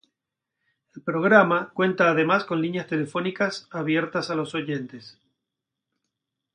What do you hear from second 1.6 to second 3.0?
cuenta además con líneas